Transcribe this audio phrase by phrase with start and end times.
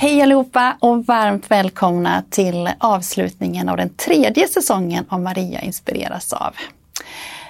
[0.00, 6.54] Hej allihopa och varmt välkomna till avslutningen av den tredje säsongen av Maria inspireras av.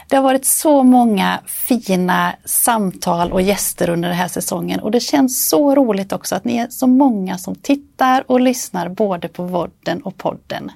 [0.09, 5.01] Det har varit så många fina samtal och gäster under den här säsongen och det
[5.01, 9.43] känns så roligt också att ni är så många som tittar och lyssnar både på
[9.43, 10.73] vodden och podden.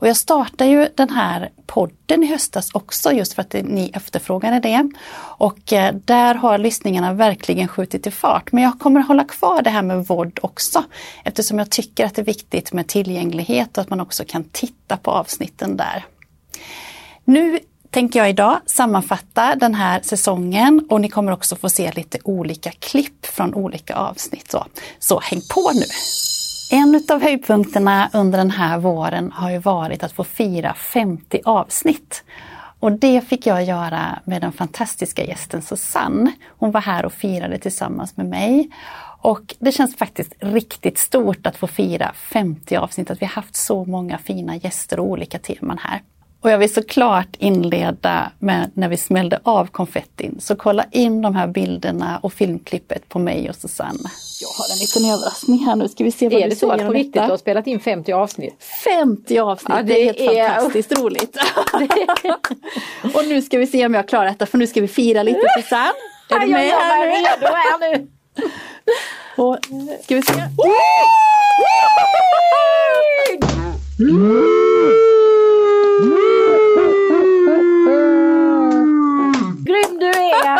[0.00, 4.60] Och jag startade ju den här podden i höstas också just för att ni efterfrågade
[4.60, 4.90] det.
[5.38, 8.52] Och eh, där har lyssningarna verkligen skjutit i fart.
[8.52, 10.84] Men jag kommer hålla kvar det här med vård också
[11.24, 14.96] eftersom jag tycker att det är viktigt med tillgänglighet och att man också kan titta
[14.96, 16.04] på avsnitten där.
[17.24, 17.58] Nu
[17.90, 22.70] tänker jag idag sammanfatta den här säsongen och ni kommer också få se lite olika
[22.70, 24.50] klipp från olika avsnitt.
[24.50, 24.66] Så,
[24.98, 25.86] så häng på nu!
[26.70, 32.24] En av höjdpunkterna under den här våren har ju varit att få fira 50 avsnitt.
[32.80, 36.32] Och det fick jag göra med den fantastiska gästen Susanne.
[36.58, 38.70] Hon var här och firade tillsammans med mig.
[39.20, 43.84] Och det känns faktiskt riktigt stort att få fira 50 avsnitt, att vi haft så
[43.84, 46.02] många fina gäster och olika teman här.
[46.40, 50.36] Och jag vill såklart inleda med när vi smällde av konfettin.
[50.40, 54.10] Så kolla in de här bilderna och filmklippet på mig och Susanne.
[54.40, 56.70] Jag har en liten överraskning här nu, ska vi se vad är du det så
[56.70, 58.64] att på riktigt du har spelat in 50 avsnitt?
[58.84, 60.48] 50 avsnitt, ja, det, det, är helt är...
[60.48, 61.36] fantastiskt roligt.
[63.14, 65.40] och nu ska vi se om jag klarar detta för nu ska vi fira lite
[65.56, 65.92] Susanne.
[66.30, 67.12] Är du med här nu?
[67.12, 68.08] Redo här nu.
[69.42, 69.58] och,
[70.04, 70.32] ska vi se.
[79.64, 80.58] Grym du är!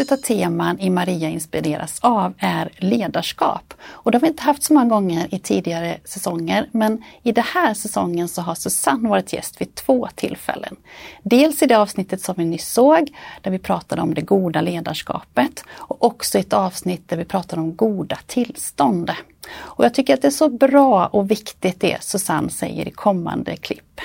[0.00, 3.74] Ett av teman i Maria inspireras av är ledarskap.
[3.82, 7.44] Och det har vi inte haft så många gånger i tidigare säsonger men i den
[7.44, 10.76] här säsongen så har Susanne varit gäst vid två tillfällen.
[11.22, 13.12] Dels i det avsnittet som vi nyss såg
[13.42, 17.76] där vi pratade om det goda ledarskapet och också ett avsnitt där vi pratade om
[17.76, 19.10] goda tillstånd.
[19.54, 23.56] Och jag tycker att det är så bra och viktigt det Susanne säger i kommande
[23.56, 24.00] klipp.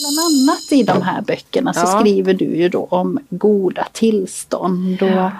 [0.00, 2.00] Bland annat i de här böckerna så ja.
[2.00, 5.02] skriver du ju då om goda tillstånd.
[5.02, 5.30] Och, ja.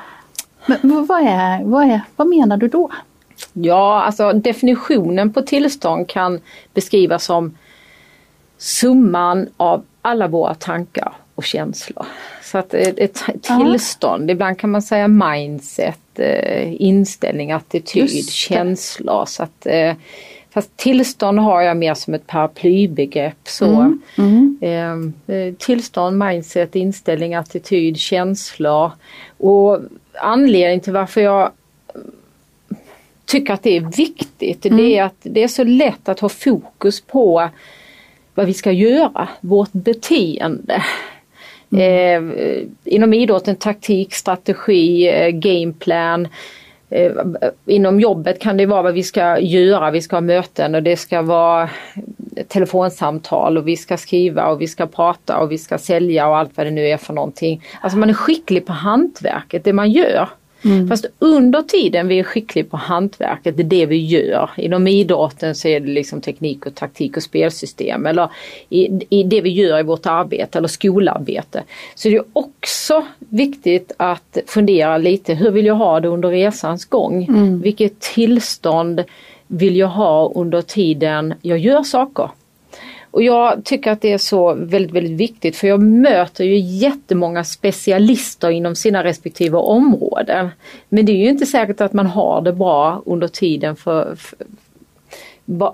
[0.66, 2.90] Men vad, är, vad, är, vad menar du då?
[3.52, 6.40] Ja, alltså definitionen på tillstånd kan
[6.74, 7.58] beskrivas som
[8.58, 12.06] summan av alla våra tankar och känslor.
[12.42, 14.32] Så att ett tillstånd, ja.
[14.32, 19.24] ibland kan man säga mindset, eh, inställning, attityd, känslor.
[19.26, 19.94] Så att, eh,
[20.54, 23.38] Fast tillstånd har jag mer som ett paraplybegrepp.
[23.44, 23.66] Så.
[23.66, 24.02] Mm.
[24.18, 24.58] Mm.
[24.60, 28.90] Ehm, eh, tillstånd, mindset, inställning, attityd, känslor.
[29.38, 29.78] Och
[30.20, 31.50] anledningen till varför jag
[33.24, 34.78] tycker att det är viktigt mm.
[34.78, 37.48] det är att det är så lätt att ha fokus på
[38.34, 40.82] vad vi ska göra, vårt beteende.
[41.76, 42.22] Eh,
[42.84, 46.28] inom idrotten taktik, strategi, eh, gameplan
[46.94, 47.12] Eh,
[47.66, 50.96] inom jobbet kan det vara vad vi ska göra, vi ska ha möten och det
[50.96, 51.70] ska vara
[52.48, 56.56] telefonsamtal och vi ska skriva och vi ska prata och vi ska sälja och allt
[56.56, 57.62] vad det nu är för någonting.
[57.80, 60.28] Alltså man är skicklig på hantverket, det man gör.
[60.64, 60.88] Mm.
[60.88, 64.50] Fast under tiden vi är skickliga på hantverket, det är det vi gör.
[64.56, 68.28] Inom idrotten så är det liksom teknik och taktik och spelsystem eller
[68.68, 71.62] i, i det vi gör i vårt arbete eller skolarbete.
[71.94, 76.84] Så det är också viktigt att fundera lite, hur vill jag ha det under resans
[76.84, 77.24] gång?
[77.24, 77.60] Mm.
[77.60, 79.04] Vilket tillstånd
[79.46, 82.30] vill jag ha under tiden jag gör saker?
[83.14, 87.44] Och jag tycker att det är så väldigt, väldigt viktigt för jag möter ju jättemånga
[87.44, 90.48] specialister inom sina respektive områden.
[90.88, 94.38] Men det är ju inte säkert att man har det bra under tiden för, för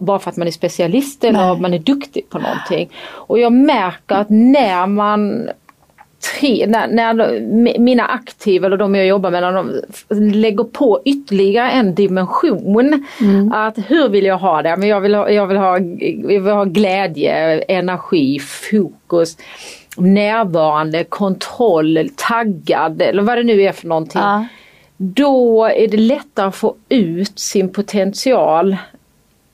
[0.00, 1.60] bara för att man är specialist eller Nej.
[1.60, 2.90] man är duktig på någonting.
[3.06, 5.50] Och jag märker att när man
[6.20, 7.40] tre, när, när
[7.78, 9.82] mina aktiva eller de jag jobbar med, när de
[10.32, 13.06] lägger på ytterligare en dimension.
[13.20, 13.52] Mm.
[13.52, 14.76] Att hur vill jag ha det?
[14.76, 19.36] Men jag, vill ha, jag, vill ha, jag vill ha glädje, energi, fokus
[19.96, 24.20] närvarande, kontroll, taggad eller vad det nu är för någonting.
[24.20, 24.44] Ja.
[24.96, 28.76] Då är det lättare att få ut sin potential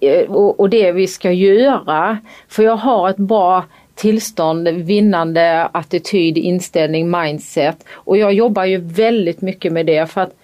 [0.01, 2.19] eh, och, och det vi ska göra.
[2.49, 3.65] För jag har ett bra
[3.97, 7.85] tillstånd, vinnande attityd, inställning, mindset.
[7.93, 10.35] Och jag jobbar ju väldigt mycket med det för att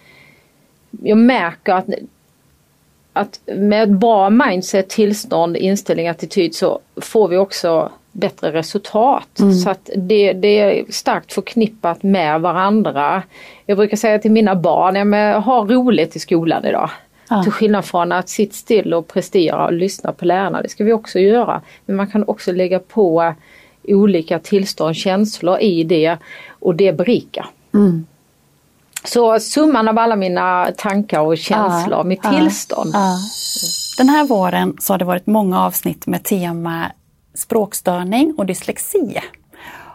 [1.03, 1.87] jag märker att,
[3.13, 9.39] att med ett bra mindset, tillstånd, inställning, attityd så får vi också bättre resultat.
[9.41, 9.53] Mm.
[9.53, 13.23] Så att det, det, är starkt förknippat med varandra.
[13.67, 16.91] Jag brukar säga till mina barn, ja, men, ha roligt i skolan idag.
[17.33, 17.43] Ja.
[17.43, 20.93] Till skillnad från att sitta still och prestera och lyssna på lärarna, det ska vi
[20.93, 21.61] också göra.
[21.87, 23.35] Men man kan också lägga på
[23.85, 26.19] olika tillstånd, känslor i det
[26.49, 27.47] och det berikar.
[27.75, 28.07] Mm.
[29.05, 32.91] Så summan av alla mina tankar och känslor, ja, mitt tillstånd.
[32.95, 33.17] Ja.
[33.99, 36.93] Den här våren så har det varit många avsnitt med tema
[37.35, 39.21] språkstörning och dyslexi.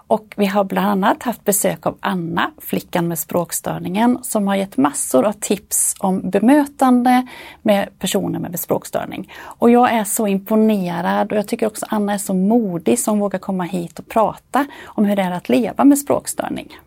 [0.08, 4.78] Och vi har bland annat haft besök av Anna, flickan med språkstörningen, som har gett
[4.78, 7.28] massor av tips om bemötande
[7.62, 9.32] med personer med språkstörning.
[9.40, 13.40] Och jag är så imponerad och jag tycker också Anna är så modig som vågar
[13.40, 16.78] komma hit och prata om hur det är att leva med språkstörning.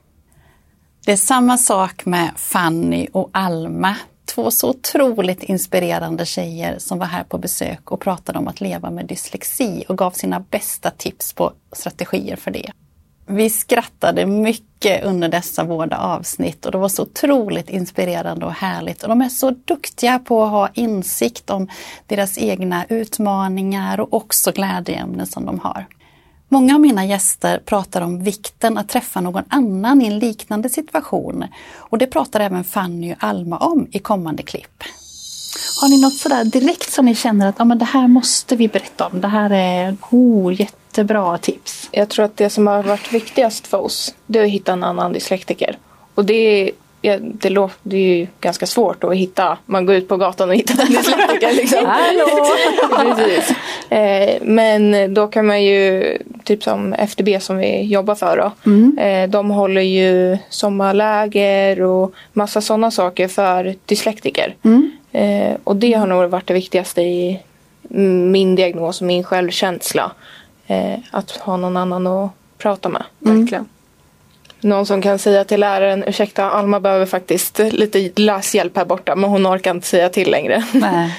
[1.04, 3.96] Det är samma sak med Fanny och Alma
[4.34, 8.90] två så otroligt inspirerande tjejer som var här på besök och pratade om att leva
[8.90, 12.72] med dyslexi och gav sina bästa tips på strategier för det.
[13.30, 19.02] Vi skrattade mycket under dessa båda avsnitt och det var så otroligt inspirerande och härligt.
[19.02, 21.68] Och de är så duktiga på att ha insikt om
[22.06, 25.86] deras egna utmaningar och också glädjeämnen som de har.
[26.48, 31.44] Många av mina gäster pratar om vikten att träffa någon annan i en liknande situation.
[31.74, 34.84] Och det pratar även Fanny och Alma om i kommande klipp.
[35.80, 38.68] Har ni något sådär direkt som ni känner att ah, men det här måste vi
[38.68, 39.20] berätta om?
[39.20, 40.52] Det här är oh,
[41.00, 41.88] jättebra tips.
[41.92, 44.84] Jag tror att det som har varit viktigast för oss det är att hitta en
[44.84, 45.78] annan dyslektiker.
[46.14, 46.70] Och det
[47.02, 49.58] ja, det, låter, det är ju ganska svårt att hitta.
[49.66, 51.52] Man går ut på gatan och hittar en dyslektiker.
[51.52, 51.86] Liksom.
[53.16, 53.56] Precis.
[53.90, 58.70] Eh, men då kan man ju, typ som FDB som vi jobbar för då.
[58.70, 58.98] Mm.
[58.98, 64.54] Eh, de håller ju sommarläger och massa sådana saker för dyslektiker.
[64.64, 64.90] Mm.
[65.12, 67.40] Eh, och det har nog varit det viktigaste i
[68.32, 70.12] min diagnos och min självkänsla.
[70.70, 73.04] Eh, att ha någon annan att prata med.
[73.24, 73.40] Mm.
[73.40, 73.68] Verkligen
[74.60, 79.30] någon som kan säga till läraren ursäkta Alma behöver faktiskt lite läshjälp här borta men
[79.30, 80.64] hon orkar inte säga till längre.
[80.72, 81.14] Nej.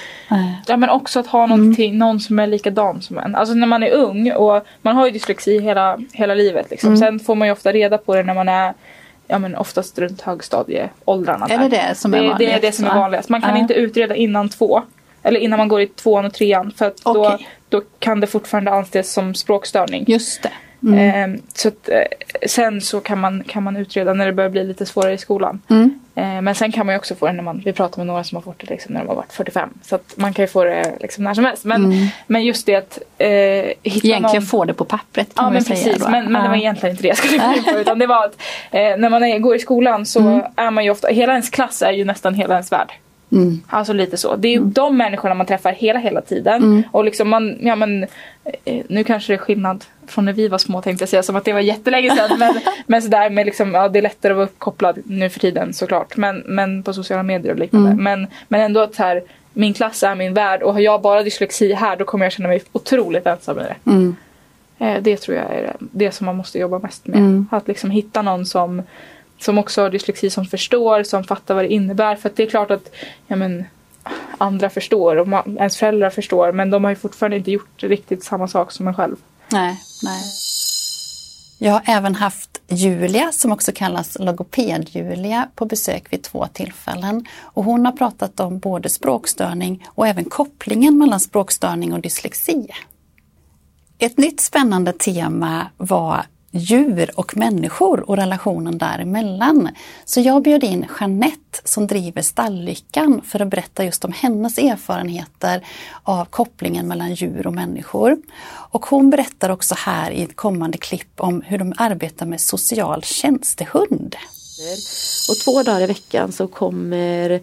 [0.68, 1.98] Ja men också att ha mm.
[1.98, 3.36] någon som är likadan som en.
[3.36, 6.70] Alltså när man är ung och man har ju dyslexi hela, hela livet.
[6.70, 6.88] Liksom.
[6.88, 6.98] Mm.
[6.98, 8.74] Sen får man ju ofta reda på det när man är
[9.28, 11.48] ja, men oftast runt högstadieåldrarna.
[11.50, 12.40] Är det det som är vanligast?
[12.40, 13.30] Det, är det som är vanligast.
[13.30, 13.60] Man kan uh.
[13.60, 14.82] inte utreda innan två.
[15.24, 16.74] Eller innan man går i tvåan och trean.
[16.78, 17.46] För att okay.
[17.72, 20.06] Då, kan det fortfarande anses som språkstörning.
[20.08, 20.52] Just det.
[20.84, 21.34] Mm.
[21.34, 22.02] Eh, så att, eh,
[22.48, 25.62] sen så kan man, kan man utreda när det börjar bli lite svårare i skolan.
[25.70, 26.00] Mm.
[26.16, 28.24] Eh, men sen kan man ju också få det när man, vi pratar med några
[28.24, 29.70] som har fått det liksom när de har varit 45.
[29.84, 31.66] Så att man kan ju få det liksom när som helst.
[31.66, 32.08] Men, mm.
[32.28, 34.42] men just det att eh, hitta Egentligen någon...
[34.42, 35.84] få det på pappret kan ja, man men säga.
[35.84, 37.80] Precis, men, men det var egentligen inte det jag skulle gå på.
[37.80, 38.42] Utan det var att
[38.72, 40.42] eh, när man är, går i skolan så mm.
[40.56, 42.92] är man ju ofta, hela ens klass är ju nästan hela ens värld.
[43.32, 43.62] Mm.
[43.68, 44.36] Alltså lite så.
[44.36, 44.72] Det är mm.
[44.72, 46.64] de människorna man träffar hela hela tiden.
[46.64, 46.84] Mm.
[46.92, 48.04] Och liksom man, ja men
[48.66, 51.36] eh, nu kanske det är skillnad från när vi var små tänkte jag säga som
[51.36, 52.30] att det var jättelänge sedan.
[52.40, 55.74] men, men sådär med liksom, ja det är lättare att vara uppkopplad nu för tiden
[55.74, 56.18] såklart.
[56.18, 57.92] Men, men på sociala medier och liknande.
[57.92, 58.04] Mm.
[58.04, 59.24] Men, men ändå att här,
[59.54, 62.50] min klass är min värld och har jag bara dyslexi här då kommer jag känna
[62.50, 63.76] mig otroligt ensam i det.
[63.86, 64.16] Mm.
[64.80, 67.20] Eh, det tror jag är det som man måste jobba mest med.
[67.20, 67.48] Mm.
[67.52, 68.84] Att liksom hitta någon som
[69.44, 72.16] som också har dyslexi som förstår, som fattar vad det innebär.
[72.16, 72.92] För det är klart att
[73.28, 73.66] ja, men,
[74.38, 78.24] andra förstår och man, ens föräldrar förstår men de har ju fortfarande inte gjort riktigt
[78.24, 79.16] samma sak som en själv.
[79.52, 80.24] Nej, nej.
[81.60, 87.26] Jag har även haft Julia som också kallas logoped-Julia på besök vid två tillfällen.
[87.42, 92.68] Och hon har pratat om både språkstörning och även kopplingen mellan språkstörning och dyslexi.
[93.98, 99.70] Ett nytt spännande tema var djur och människor och relationen däremellan.
[100.06, 105.66] Så jag bjöd in Jeanette som driver Stalllyckan för att berätta just om hennes erfarenheter
[106.04, 108.18] av kopplingen mellan djur och människor.
[108.48, 113.04] Och hon berättar också här i ett kommande klipp om hur de arbetar med social
[113.04, 114.16] tjänstehund.
[115.30, 117.42] Och två dagar i veckan så kommer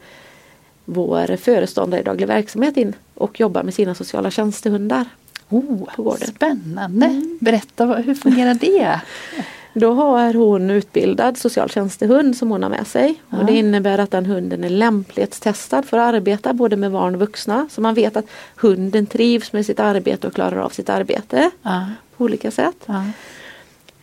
[0.85, 5.05] vår föreståndare i daglig verksamhet in och jobbar med sina sociala tjänstehundar.
[5.49, 6.29] Oh, på gården.
[6.29, 7.07] Spännande!
[7.07, 7.39] Mm.
[7.41, 9.01] Berätta, hur fungerar det?
[9.75, 13.23] Då har hon utbildad socialtjänstehund som hon har med sig.
[13.31, 17.21] Och det innebär att den hunden är lämplighetstestad för att arbeta både med barn och
[17.21, 17.69] vuxna.
[17.71, 18.25] Så man vet att
[18.57, 21.87] hunden trivs med sitt arbete och klarar av sitt arbete Ja.
[22.17, 22.77] på olika sätt.
[22.87, 23.05] Ja.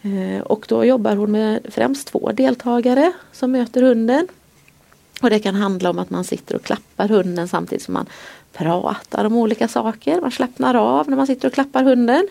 [0.10, 4.28] Eh, Och då jobbar hon med främst två deltagare som möter hunden.
[5.22, 8.06] Och det kan handla om att man sitter och klappar hunden samtidigt som man
[8.58, 10.22] pratar om olika saker.
[10.22, 12.28] Man slappnar av när man sitter och klappar hunden.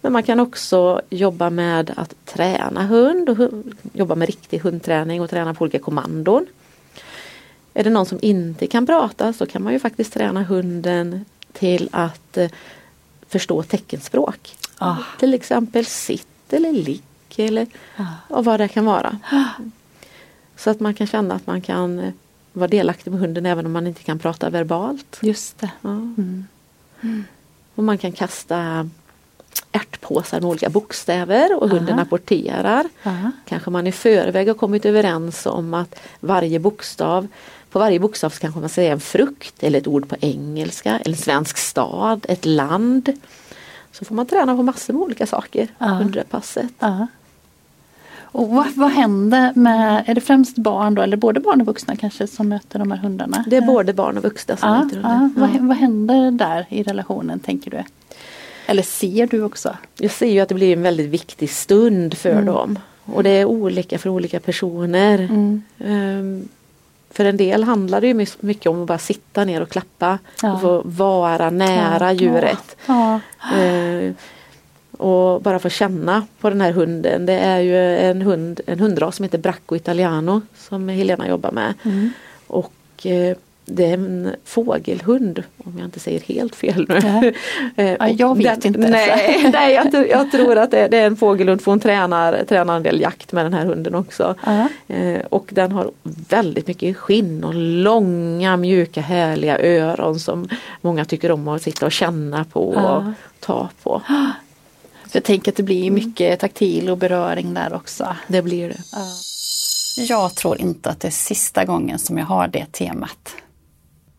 [0.00, 3.50] Men man kan också jobba med att träna hund och
[3.92, 6.46] jobba med riktig hundträning och träna på olika kommandon.
[7.74, 11.88] Är det någon som inte kan prata så kan man ju faktiskt träna hunden till
[11.92, 12.50] att eh,
[13.28, 14.56] förstå teckenspråk.
[14.78, 14.96] Ah.
[15.18, 17.02] Till exempel sitt eller ligg
[17.36, 17.66] eller
[18.28, 19.18] och vad det kan vara.
[20.56, 22.12] Så att man kan känna att man kan eh,
[22.58, 25.18] vara delaktig med hunden även om man inte kan prata verbalt.
[25.22, 25.70] Just det.
[25.82, 26.00] Ja.
[27.74, 28.90] Och man kan kasta
[29.72, 32.02] ärtpåsar med olika bokstäver och hunden Aha.
[32.02, 32.88] apporterar.
[33.02, 33.30] Ja.
[33.44, 37.28] Kanske man i förväg har kommit överens om att varje bokstav
[37.70, 41.22] på varje bokstav kanske man säga en frukt eller ett ord på engelska, eller en
[41.22, 43.12] svensk stad, ett land.
[43.92, 46.72] Så får man träna på massor med olika saker under passet.
[46.78, 47.06] Ja.
[48.36, 51.96] Och vad, vad händer med, är det främst barn då, eller både barn och vuxna
[51.96, 53.44] kanske som möter de här hundarna?
[53.46, 55.08] Det är både barn och vuxna som ja, möter ja.
[55.08, 55.40] hundar.
[55.40, 55.58] Vad, Ja.
[55.60, 57.82] vad händer där i relationen tänker du?
[58.66, 59.76] Eller ser du också?
[59.98, 62.46] Jag ser ju att det blir en väldigt viktig stund för Mm.
[62.46, 62.78] dem.
[63.04, 65.18] Och det är olika för olika personer.
[65.18, 65.62] Mm.
[65.78, 66.48] Ehm,
[67.10, 70.52] för en del handlar det ju mycket om att bara sitta ner och klappa Ja.
[70.52, 72.76] och få vara nära djuret.
[72.86, 73.20] Ja.
[73.54, 74.14] Ehm,
[74.96, 77.26] och bara få känna på den här hunden.
[77.26, 81.74] Det är ju en hund, en hundras som heter Bracco Italiano som Helena jobbar med.
[81.84, 82.10] Mm.
[82.46, 82.72] Och
[83.06, 83.36] eh,
[83.68, 86.98] det är en fågelhund om jag inte säger helt fel nu.
[87.02, 87.32] Ja.
[87.82, 88.78] Eh, jag vet inte.
[88.80, 92.44] Nej, nej jag, tror- jag tror att det, det är en fågelhund för hon tränar,
[92.48, 94.34] tränar en del jakt med den här hunden också.
[94.46, 94.68] Ja.
[94.94, 95.90] Eh, och den har
[96.28, 100.48] väldigt mycket skinn och långa mjuka härliga öron som
[100.80, 102.96] många tycker om att sitta och känna på Ja.
[102.96, 103.04] och
[103.40, 104.02] ta på.
[105.16, 108.16] Så jag tänker att det blir mycket taktil och beröring där också.
[108.28, 108.82] Det blir det.
[110.02, 113.36] Jag tror inte att det är sista gången som jag har det temat.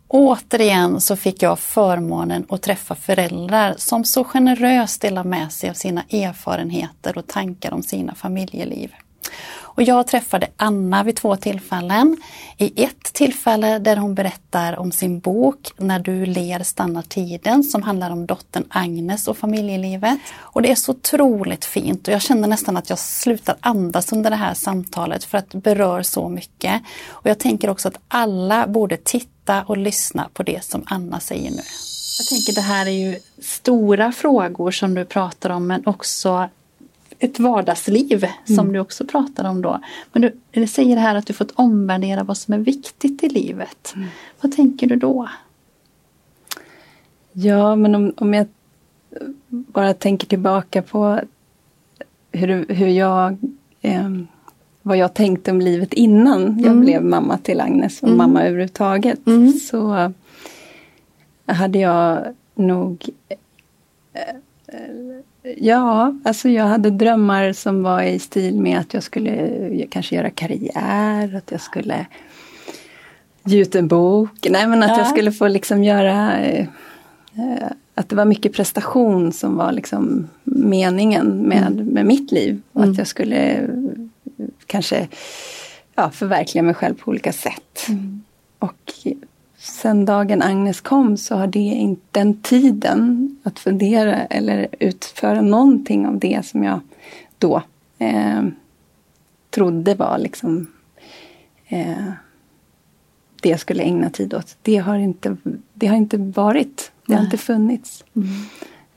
[0.08, 5.74] Återigen så fick jag förmånen att träffa föräldrar som så generöst delar med sig av
[5.74, 8.92] sina erfarenheter och tankar om sina familjeliv.
[9.78, 12.18] Och jag träffade Anna vid två tillfällen.
[12.58, 17.84] I ett tillfälle där hon berättar om sin bok När du ler stannar tiden som
[17.84, 20.20] handlar om dottern Agnes och familjelivet.
[20.36, 24.30] Och det är så otroligt fint och jag känner nästan att jag slutar andas under
[24.30, 26.82] det här samtalet för att det berör så mycket.
[27.08, 31.52] Och jag tänker också att alla borde titta och lyssna på det som Anna säger
[31.52, 31.62] nu.
[32.20, 36.50] Jag tänker det här är ju stora frågor som du pratar om men också
[37.20, 39.80] ett vardagsliv som du också pratar om då.
[40.14, 43.96] Men du, säger här att du fått omvärdera vad som är viktigt i livet.
[44.42, 45.30] Vad tänker du då?
[47.32, 48.48] Ja, men om, om jag
[49.50, 51.20] bara tänker tillbaka på
[52.32, 53.38] hur, hur jag,
[53.82, 54.10] eh,
[54.82, 59.20] vad jag tänkte om livet innan jag blev mamma till Agnes och mamma överhuvudtaget.
[59.70, 60.14] Så
[61.46, 63.10] hade jag nog
[64.14, 64.36] eh,
[65.58, 70.30] Ja, alltså jag hade drömmar som var i stil med att jag skulle kanske göra
[70.30, 72.06] karriär, att jag skulle
[73.44, 74.48] ge ut en bok.
[74.50, 74.98] Nej men att Ja.
[74.98, 76.68] jag skulle få liksom göra eh,
[77.96, 82.62] att det var mycket prestation som var liksom meningen med, med mitt liv.
[82.74, 83.64] Och att jag skulle eh,
[84.66, 85.08] kanske
[85.96, 87.88] ja, förverkliga mig själv på olika sätt.
[88.60, 88.94] Och
[89.58, 96.08] sen dagen Agnes kom så har det inte den tiden att fundera eller utföra någonting
[96.08, 96.80] av det som jag
[97.38, 97.62] då
[97.98, 98.44] eh,
[99.50, 100.68] trodde var liksom
[101.68, 102.12] eh,
[103.42, 104.58] det jag skulle ägna tid åt.
[104.62, 105.38] Det har inte,
[105.74, 106.92] det har inte varit.
[107.06, 107.26] Det har Nej.
[107.26, 108.04] inte funnits.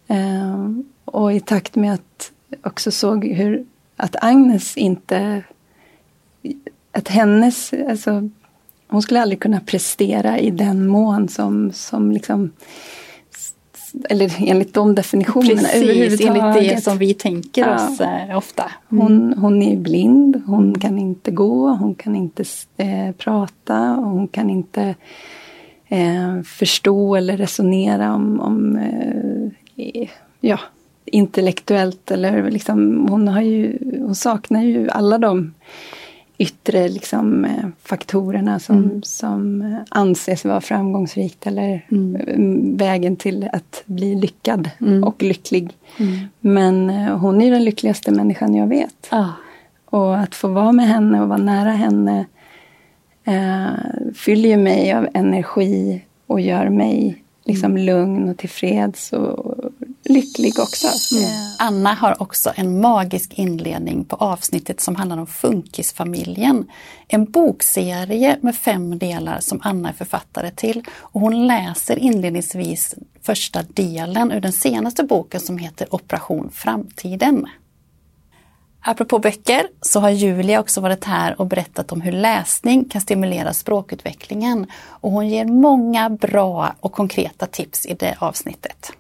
[0.07, 0.71] Eh,
[1.05, 3.65] och i takt med att också såg hur
[3.97, 5.43] att Agnes inte
[6.93, 8.31] att hennes, alltså
[8.91, 12.51] hon skulle aldrig kunna prestera i den mån som, som liksom
[14.09, 16.57] eller enligt de definitionerna Precis, överhuvudtaget.
[16.57, 17.75] enligt det som vi tänker Ja.
[17.89, 18.71] oss eh, ofta.
[18.89, 22.45] Hon, hon är blind, hon kan inte gå, hon kan inte
[22.77, 24.95] eh, prata hon kan inte
[25.89, 28.77] eh, förstå eller resonera om, om
[29.77, 30.09] eh,
[30.41, 30.59] ja,
[31.05, 35.55] intellektuellt eller liksom hon, har ju, hon saknar ju alla de
[36.41, 39.03] yttre liksom, eh, faktorerna som, mm.
[39.03, 42.17] som eh, anses vara framgångsrikt eller mm.
[42.17, 45.05] Eh, vägen till att bli lyckad mm.
[45.05, 45.71] och lycklig.
[45.99, 46.19] Mm.
[46.41, 49.09] Men hon är den lyckligaste människan jag vet.
[49.11, 49.29] Ah.
[49.85, 52.25] Och att få vara med henne och vara nära henne
[53.25, 57.85] eh, fyller mig av energi och gör mig liksom mm.
[57.85, 59.50] lugn och tillfreds och
[60.11, 61.17] lycklig också.
[61.17, 61.31] Mm.
[61.59, 66.71] Anna har också en magisk inledning på avsnittet som handlar om Funkisfamiljen.
[67.09, 70.85] En bokserie med fem delar som Anna är författare till.
[70.91, 77.47] Och hon läser inledningsvis första delen ur den senaste boken som heter Operation Framtiden.
[78.83, 83.53] Apropå böcker så har Julia också varit här och berättat om hur läsning kan stimulera
[83.53, 84.67] språkutvecklingen.
[84.73, 88.93] Och hon ger många bra och konkreta tips i det avsnittet.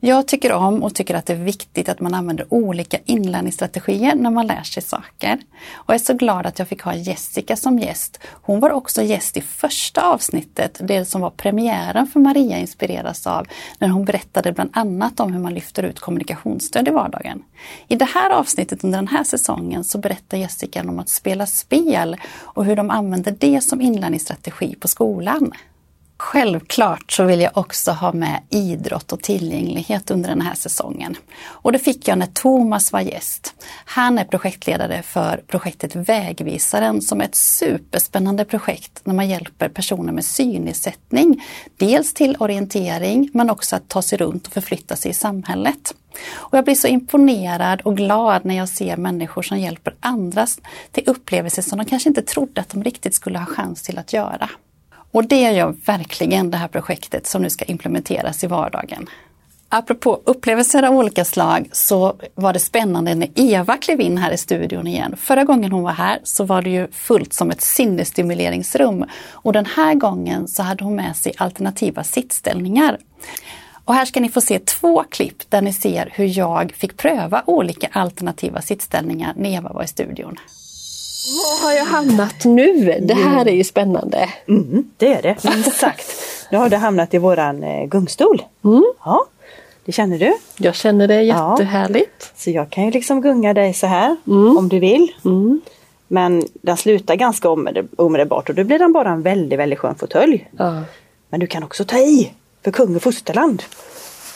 [0.00, 4.30] Jag tycker om och tycker att det är viktigt att man använder olika inlärningsstrategier när
[4.30, 5.38] man lär sig saker.
[5.74, 8.20] Och jag är så glad att jag fick ha Jessica som gäst.
[8.32, 13.46] Hon var också gäst i första avsnittet, det som var premiären för Maria inspireras av,
[13.78, 17.42] när hon berättade bland annat om hur man lyfter ut kommunikationsstöd i vardagen.
[17.88, 22.16] I det här avsnittet under den här säsongen så berättar Jessica om att spela spel
[22.40, 25.52] och hur de använder det som inlärningsstrategi på skolan.
[26.18, 31.16] Självklart så vill jag också ha med idrott och tillgänglighet under den här säsongen.
[31.42, 33.54] Och det fick jag när Thomas var gäst.
[33.84, 40.12] Han är projektledare för projektet Vägvisaren som är ett superspännande projekt när man hjälper personer
[40.12, 41.44] med synnedsättning.
[41.76, 45.94] Dels till orientering men också att ta sig runt och förflytta sig i samhället.
[46.32, 50.46] Och jag blir så imponerad och glad när jag ser människor som hjälper andra
[50.92, 54.12] till upplevelser som de kanske inte trodde att de riktigt skulle ha chans till att
[54.12, 54.50] göra.
[55.16, 59.06] Och det gör verkligen det här projektet som nu ska implementeras i vardagen.
[59.68, 64.36] Apropå upplevelser av olika slag så var det spännande när Eva klev in här i
[64.38, 65.16] studion igen.
[65.16, 69.66] Förra gången hon var här så var det ju fullt som ett sinnesstimuleringsrum och den
[69.66, 72.98] här gången så hade hon med sig alternativa sittställningar.
[73.84, 77.42] Och här ska ni få se två klipp där ni ser hur jag fick pröva
[77.46, 80.36] olika alternativa sittställningar när Eva var i studion.
[81.26, 83.00] Var har jag hamnat nu?
[83.02, 84.28] Det här är ju spännande.
[84.48, 85.28] Mm, det är det,
[85.66, 86.12] exakt.
[86.50, 88.42] Nu har du hamnat i våran eh, gungstol.
[88.64, 88.84] Mm.
[89.04, 89.26] Ja,
[89.84, 90.34] det känner du?
[90.58, 92.12] Jag känner det jättehärligt.
[92.18, 92.26] Ja.
[92.36, 94.58] Så jag kan ju liksom gunga dig så här mm.
[94.58, 95.12] om du vill.
[95.24, 95.60] Mm.
[96.08, 97.48] Men den slutar ganska
[97.96, 100.48] omedelbart och då blir den bara en väldigt, väldigt skön fåtölj.
[101.28, 102.32] Men du kan också ta i
[102.64, 103.62] för kung och fosterland.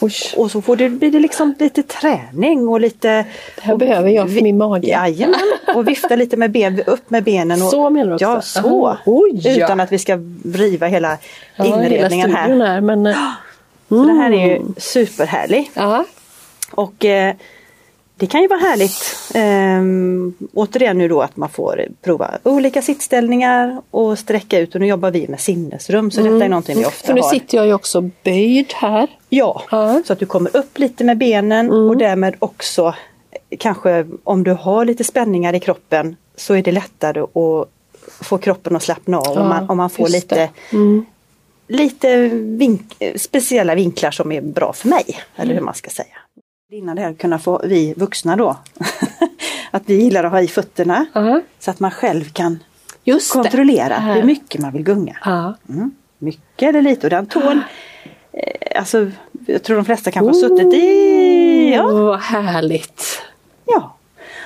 [0.01, 0.13] Oj.
[0.37, 3.07] Och så får det, blir det liksom lite träning och lite...
[3.55, 4.87] Det här och, behöver jag för min mage.
[4.87, 5.39] Jajamän,
[5.75, 7.61] och vifta lite med ben, upp med benen.
[7.61, 8.25] Och, så menar du också?
[8.25, 8.97] Ja, så.
[9.05, 9.65] Oj, ja.
[9.65, 10.19] Utan att vi ska
[10.53, 11.17] riva hela
[11.55, 12.73] ja, inredningen hela här.
[12.73, 13.15] här men, mm.
[13.89, 15.71] Så det här är ju superhärlig.
[15.73, 16.05] Ja.
[16.71, 17.35] Och eh,
[18.15, 19.81] det kan ju vara härligt eh,
[20.53, 25.11] återigen nu då att man får prova olika sittställningar och sträcka ut och nu jobbar
[25.11, 26.33] vi med sinnesrum så mm.
[26.33, 27.29] detta är någonting vi ofta För nu har.
[27.29, 29.07] sitter jag ju också böjd här.
[29.33, 30.01] Ja, ja.
[30.05, 31.89] så att du kommer upp lite med benen mm.
[31.89, 32.95] och därmed också
[33.57, 37.69] kanske om du har lite spänningar i kroppen så är det lättare att
[38.25, 41.05] få kroppen att slappna av ja, om, man, om man får lite mm.
[41.67, 45.19] lite vink speciella vinklar som är bra för mig.
[45.35, 46.17] Eller hur man ska säga.
[46.71, 48.57] Innan det här kunna få vi vuxna då,
[49.71, 51.41] att vi gillar att ha i fötterna uh -huh.
[51.59, 52.59] så att man själv kan
[53.03, 54.13] Just kontrollera -huh.
[54.13, 55.11] hur mycket man vill gunga.
[55.11, 55.53] Uh -huh.
[55.69, 55.91] mm.
[56.17, 57.63] Mycket eller lite och den tån, eh,
[58.75, 59.11] alltså
[59.45, 61.73] jag tror de flesta kanske har suttit i...
[61.73, 61.87] Ja.
[61.91, 63.21] Vad härligt!
[63.65, 63.95] Ja.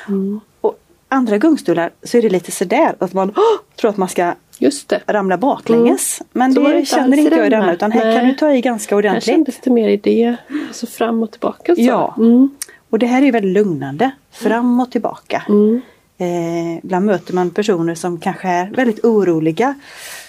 [0.07, 0.39] Mm.
[0.61, 3.33] Och andra gungstolar så är det lite sådär att man
[3.79, 5.01] tror att man ska Just det.
[5.07, 6.21] ramla baklänges.
[6.21, 6.27] Mm.
[6.33, 8.15] Men Så det, det känner inte jag i denna utan här Nej.
[8.17, 9.23] kan du ta i ganska Här ordentligt.
[9.23, 10.35] kändes det mer i det,
[10.67, 11.75] alltså fram och tillbaka.
[11.75, 11.81] Så.
[11.81, 12.13] Ja.
[12.17, 12.49] Mm.
[12.89, 14.11] Och det här är väldigt lugnande.
[14.31, 15.43] Fram och tillbaka.
[15.49, 15.81] Mm.
[16.17, 19.75] Eh, ibland möter man personer som kanske är väldigt oroliga.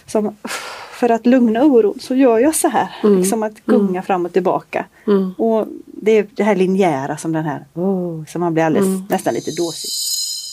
[0.07, 0.37] Som,
[0.97, 2.89] för att lugna oron så gör jag så här.
[3.03, 3.19] Mm.
[3.19, 4.87] Liksom att gunga fram och tillbaka.
[5.07, 5.33] Mm.
[5.39, 9.05] Och det är det här linjära som den här, oh, som man blir alldeles, Mm.
[9.09, 9.91] nästan lite dåsig.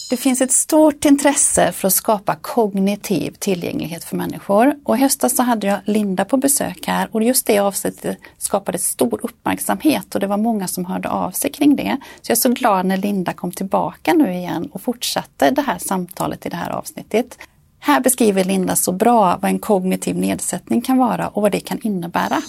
[0.09, 4.75] Det finns ett stort intresse för att skapa kognitiv tillgänglighet för människor.
[4.83, 8.77] Och i höstas så hade jag Linda på besök här och just det avsnittet skapade
[8.77, 11.97] stor uppmärksamhet och det var många som hörde av sig kring det.
[12.21, 15.77] Så jag är så glad när Linda kom tillbaka nu igen och fortsatte det här
[15.77, 17.37] samtalet i det här avsnittet.
[17.85, 21.79] Här beskriver Linda så bra vad en kognitiv nedsättning kan vara och vad det kan
[21.81, 22.41] innebära.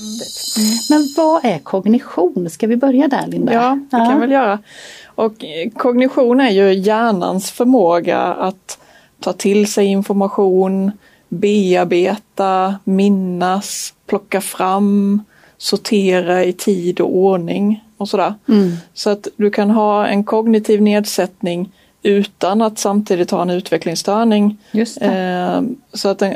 [0.90, 2.50] Men vad är kognition?
[2.50, 3.52] Ska vi börja där Linda?
[3.52, 4.58] Ja, det kan vi väl göra.
[5.04, 8.78] Och eh, kognition är ju hjärnans förmåga att
[9.20, 10.92] ta till sig information,
[11.28, 15.22] bearbeta, minnas, plocka fram,
[15.58, 18.34] sortera i tid och ordning och sådär.
[18.48, 18.72] Mm.
[18.94, 21.72] Så att du kan ha en kognitiv nedsättning
[22.04, 24.58] utan att samtidigt ha en utvecklingsstörning.
[25.00, 25.62] Eh,
[25.92, 26.30] så att, eh,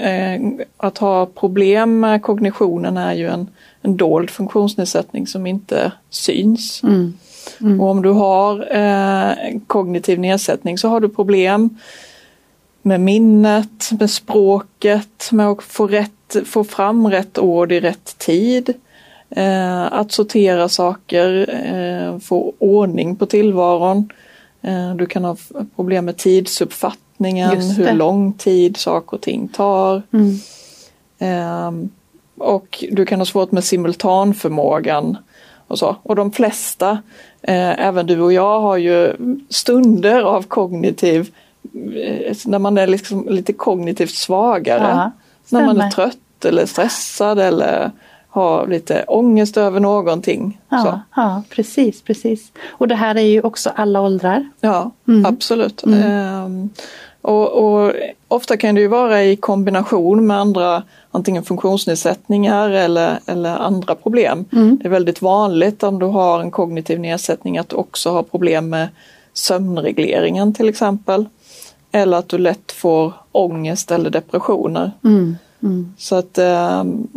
[0.76, 3.48] att ha problem med kognitionen är ju en,
[3.82, 6.80] en dold funktionsnedsättning som inte syns.
[7.80, 11.78] Och om du har eh, kognitiv nedsättning så har du problem
[12.82, 18.74] med minnet, med språket, med att få, rätt, få fram rätt ord i rätt tid.
[19.30, 24.08] Eh, att sortera saker, eh, få ordning på tillvaron.
[24.62, 25.36] Eh, du kan ha
[25.76, 30.02] problem med tidsuppfattningen, hur lång tid saker och ting tar.
[31.18, 31.88] Ehm,
[32.38, 35.16] och du kan ha svårt med simultanförmågan
[35.66, 35.96] och så.
[36.02, 36.90] Och de flesta,
[37.42, 39.16] eh, även du och jag, har ju
[39.48, 41.30] stunder av kognitiv,
[41.74, 44.82] eh, när man är liksom lite kognitivt svagare.
[44.88, 45.10] Ja,
[45.48, 47.90] när man är trött eller stressad eller
[48.28, 50.60] har lite ångest över någonting.
[50.68, 52.52] Ja, ja, precis, precis.
[52.68, 54.48] Och det här är ju också alla åldrar.
[54.60, 55.26] Ja, Mm.
[55.26, 55.84] absolut.
[55.86, 56.70] Ehm,
[57.22, 57.92] och, och
[58.28, 64.44] ofta kan det ju vara i kombination med andra antingen funktionsnedsättningar eller, eller andra problem.
[64.52, 64.78] Mm.
[64.82, 68.68] Det är väldigt vanligt om du har en kognitiv nedsättning att du också har problem
[68.68, 68.88] med
[69.32, 71.24] sömnregleringen till exempel.
[71.92, 74.92] Eller att du lätt får ångest eller depressioner.
[75.04, 75.36] Mm.
[75.98, 77.08] Så att ehm,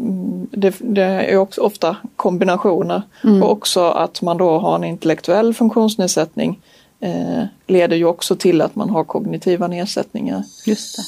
[0.51, 3.01] det, det är också ofta kombinationer.
[3.23, 3.43] Mm.
[3.43, 6.59] Och också att man då har en intellektuell funktionsnedsättning
[6.99, 10.43] eh, leder ju också till att man har kognitiva nedsättningar.
[10.65, 11.03] Just det.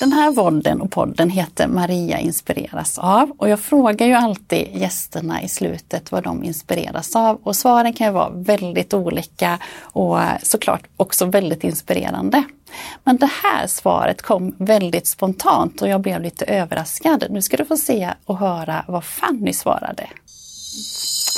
[0.00, 5.42] Den här vodden och podden heter Maria inspireras av och jag frågar ju alltid gästerna
[5.42, 10.82] i slutet vad de inspireras av och svaren kan ju vara väldigt olika och såklart
[10.96, 12.44] också väldigt inspirerande.
[13.04, 17.24] Men det här svaret kom väldigt spontant och jag blev lite överraskad.
[17.30, 20.08] Nu ska du få se och höra vad Fanny svarade.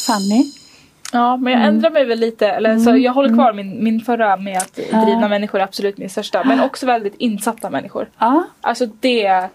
[0.07, 0.53] Fanny?
[1.13, 1.75] Ja, men jag Mm.
[1.75, 2.49] ändrar mig väl lite.
[2.49, 6.11] Eller, så jag håller kvar min, min förra med att drivna människor är absolut min
[6.11, 6.45] största.
[6.45, 8.09] Men också väldigt insatta människor.
[8.19, 9.49] Ja, Alltså det,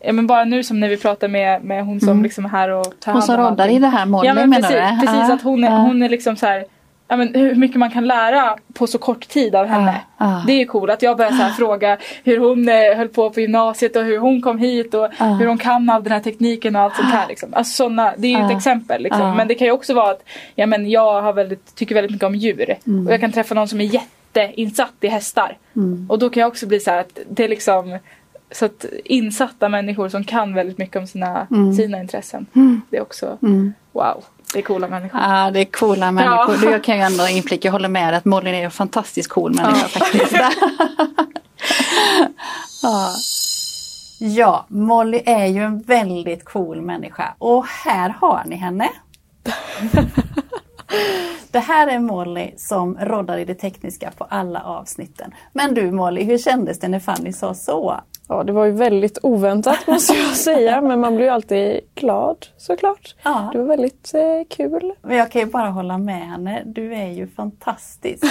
[0.00, 2.68] ja, men bara nu som när vi pratar med, med hon som liksom är här
[2.70, 2.94] och tar Mm.
[3.04, 5.06] hon hand som om roddar i det här målet Ja men menar precis, du?
[5.06, 6.64] precis Ja, att hon är, hon är liksom så här
[7.08, 10.00] Ja, men hur mycket man kan lära på så kort tid av henne.
[10.18, 10.42] Ja, ja.
[10.46, 13.40] Det är ju coolt att jag börjar så fråga hur hon eh, höll på på
[13.40, 15.24] gymnasiet och hur hon kom hit och Ja.
[15.24, 17.28] hur hon kan all den här tekniken och allt sånt här.
[17.28, 17.54] Liksom.
[17.54, 19.02] Alltså såna, det är ju ett exempel.
[19.02, 19.36] Liksom.
[19.36, 20.22] Men det kan ju också vara att
[20.54, 23.06] ja, men jag har väldigt, tycker väldigt mycket om djur Mm.
[23.06, 25.56] och jag kan träffa någon som är jätteinsatt i hästar.
[25.76, 26.06] Mm.
[26.10, 27.98] Och då kan jag också bli så här att det är liksom
[28.50, 32.46] så att insatta människor som kan väldigt mycket om sina, sina intressen.
[32.90, 33.38] Det är också
[33.92, 34.24] wow.
[34.54, 35.20] Det är coola människor.
[35.20, 36.58] Ja, det är coola människor.
[36.64, 36.70] Ja.
[36.70, 39.88] Jag kan ju ändå inflika, jag håller med att Molly är en fantastiskt cool människa
[39.88, 40.32] faktiskt.
[42.82, 43.12] ja.
[44.20, 48.88] ja, Molly är ju en väldigt cool människa och här har ni henne.
[51.50, 55.34] Det här är Molly som roddar i det tekniska på alla avsnitten.
[55.52, 58.00] Men du Molly, hur kändes det när Fanny sa så?
[58.28, 62.46] Ja, det var ju väldigt oväntat måste jag säga, men man blir ju alltid glad
[62.56, 63.14] såklart.
[63.22, 63.50] Ja.
[63.52, 64.92] Det var väldigt eh, kul.
[65.02, 66.62] Men jag kan ju bara hålla med henne.
[66.66, 68.24] Du är ju fantastisk.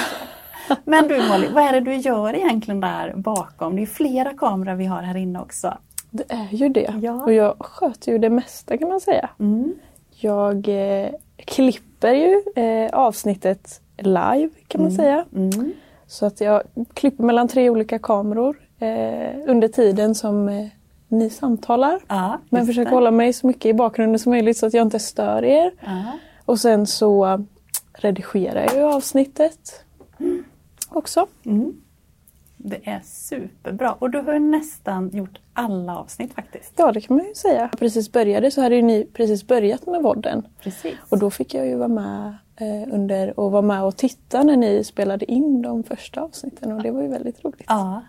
[0.83, 3.75] Men du Molly, vad är det du gör egentligen där bakom?
[3.75, 5.77] Det är flera kameror vi har här inne också.
[6.09, 6.93] Det är ju det.
[7.01, 7.23] Ja.
[7.23, 9.29] Och jag sköter ju det mesta kan man säga.
[9.39, 9.75] Mm.
[10.09, 15.25] Jag eh, klipper ju eh, avsnittet live kan man säga.
[15.35, 15.73] Mm.
[16.07, 18.55] Så att jag klipper mellan tre olika kameror
[19.47, 20.67] under tiden som eh,
[21.07, 21.99] ni samtalar.
[22.07, 24.99] Ja, Men försöker hålla mig så mycket i bakgrunden som möjligt så att jag inte
[24.99, 25.71] stör er.
[25.79, 26.03] Ja.
[26.45, 27.43] Och sen så
[27.93, 29.85] redigerar jag avsnittet
[30.89, 31.27] också.
[31.45, 31.73] Mm.
[32.57, 36.73] Det är superbra och du har ju nästan gjort alla avsnitt faktiskt.
[36.75, 37.61] Ja det kan man ju säga.
[37.61, 40.47] Jag precis började så hade ju ni precis börjat med vodden.
[40.61, 40.93] Precis.
[41.09, 44.57] Och då fick jag ju vara med eh, under och vara med och titta när
[44.57, 47.65] ni spelade in de första avsnitten och det var ju väldigt roligt.
[47.67, 48.01] Ja.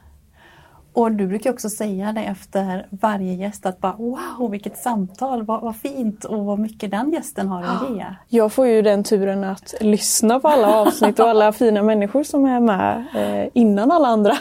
[0.94, 5.60] Och du brukar också säga det efter varje gäst att bara wow vilket samtal, vad,
[5.60, 8.04] vad fint och vad mycket den gästen har att ge.
[8.28, 12.44] Jag får ju den turen att lyssna på alla avsnitt och alla fina människor som
[12.44, 14.38] är med eh, innan alla andra.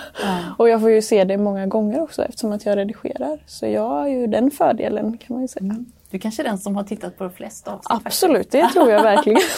[0.58, 3.40] Och jag får ju se det många gånger också eftersom att jag redigerar.
[3.46, 5.76] Så jag har ju den fördelen kan man ju säga.
[6.10, 7.88] Du kanske är den som har tittat på de flesta avsnitt.
[7.88, 8.08] faktiskt.
[8.08, 9.42] Absolut, det tror jag verkligen.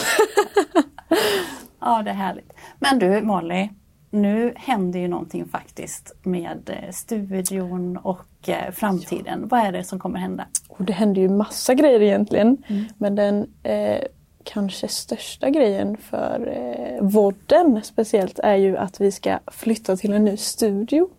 [1.80, 2.52] Ja, det är härligt.
[2.78, 3.68] Men du Molly,
[4.10, 9.48] nu händer ju någonting faktiskt med eh, studion och eh, framtiden.
[9.48, 10.46] Vad är det som kommer hända?
[10.68, 12.56] Och det händer ju massa grejer egentligen.
[12.98, 14.00] Men den eh,
[14.44, 20.24] kanske största grejen för eh, vodden speciellt är ju att vi ska flytta till en
[20.24, 21.08] ny studio.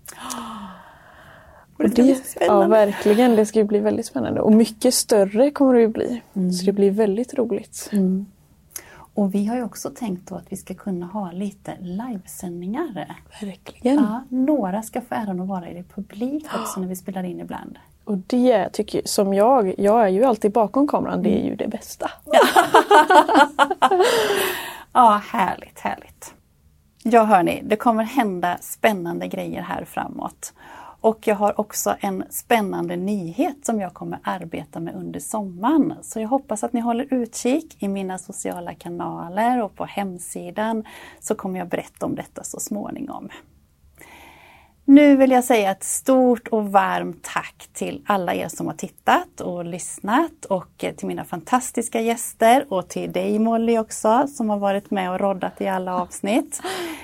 [1.77, 3.35] Och så ja, verkligen.
[3.35, 4.41] Det ska bli väldigt spännande.
[4.41, 6.21] Och mycket större kommer det ju bli.
[6.33, 7.89] Så det blir väldigt roligt.
[9.17, 13.15] Och vi har ju också tänkt då att vi ska kunna ha lite livesändningar.
[13.41, 13.95] Verkligen.
[13.95, 17.79] Ja, några ska få äran att vara i publik också när vi spelar in ibland.
[18.03, 21.55] Och det tycker jag, som jag, jag är ju alltid bakom kameran, det är ju
[21.55, 22.11] det bästa.
[24.93, 26.33] Ja, härligt, härligt.
[27.03, 30.53] Ja hörni, det kommer hända spännande grejer här framåt.
[31.01, 35.93] Och jag har också en spännande nyhet som jag kommer arbeta med under sommaren.
[36.01, 40.83] Så jag hoppas att ni håller utkik i mina sociala kanaler och på hemsidan
[41.19, 43.29] så kommer jag berätta om detta så småningom.
[44.89, 49.41] Nu vill jag säga ett stort och varmt tack till alla er som har tittat
[49.41, 54.91] och lyssnat och till mina fantastiska gäster och till dig Molly också som har varit
[54.91, 56.61] med och roddat i alla avsnitt.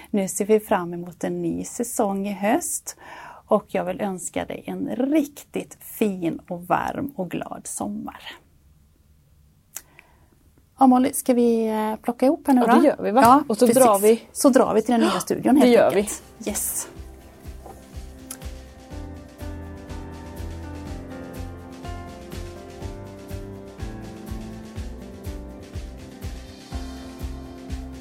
[0.10, 2.98] Nu ser vi fram emot en ny säsong i höst
[3.48, 8.22] och jag vill önska dig en riktigt fin och varm och glad sommar.
[10.80, 12.68] Ja, Molly, ska vi eh, plocka ihop här nu då?
[12.68, 13.22] Ja, det gör vi va?
[13.22, 13.84] Ja, och så precis.
[13.84, 14.22] drar vi.
[14.32, 16.24] Så drar vi till den nya studion helt Det gör enkelt.
[16.38, 16.50] vi.
[16.50, 16.88] Yes.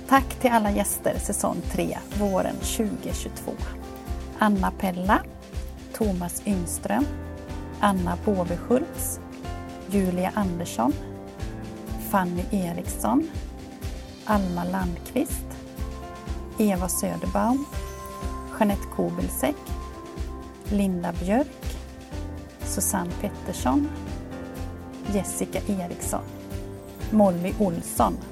[0.09, 3.53] Tack till alla gäster säsong 3, våren 2022.
[4.43, 5.23] Anna Pella,
[5.93, 7.07] Thomas Yngström,
[7.81, 9.21] Anna Båveschultz,
[9.89, 10.93] Julia Andersson,
[12.11, 13.31] Fanny Eriksson,
[14.27, 15.47] Alma Landqvist,
[16.59, 17.67] Eva Söderbaum,
[18.59, 19.57] Jeanette Kobelsäck,
[20.73, 21.77] Linda Björk,
[22.65, 23.89] Susanne Pettersson,
[25.13, 26.25] Jessica Eriksson,
[27.13, 28.32] Molly Olsson.